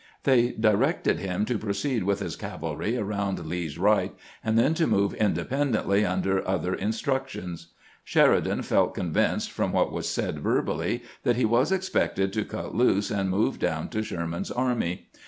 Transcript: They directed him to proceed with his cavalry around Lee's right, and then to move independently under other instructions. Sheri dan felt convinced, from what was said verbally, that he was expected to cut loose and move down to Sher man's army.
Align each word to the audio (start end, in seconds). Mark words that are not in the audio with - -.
They 0.23 0.53
directed 0.53 1.19
him 1.19 1.45
to 1.45 1.59
proceed 1.59 2.05
with 2.05 2.21
his 2.21 2.35
cavalry 2.35 2.97
around 2.97 3.37
Lee's 3.45 3.77
right, 3.77 4.11
and 4.43 4.57
then 4.57 4.73
to 4.73 4.87
move 4.87 5.13
independently 5.13 6.03
under 6.07 6.41
other 6.49 6.73
instructions. 6.73 7.67
Sheri 8.03 8.43
dan 8.43 8.63
felt 8.63 8.95
convinced, 8.95 9.51
from 9.51 9.71
what 9.71 9.91
was 9.91 10.09
said 10.09 10.39
verbally, 10.39 11.03
that 11.21 11.35
he 11.35 11.45
was 11.45 11.71
expected 11.71 12.33
to 12.33 12.43
cut 12.45 12.73
loose 12.73 13.11
and 13.11 13.29
move 13.29 13.59
down 13.59 13.89
to 13.89 14.01
Sher 14.01 14.25
man's 14.25 14.49
army. 14.49 15.07